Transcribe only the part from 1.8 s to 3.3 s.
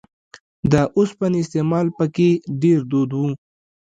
په کې ډېر دود و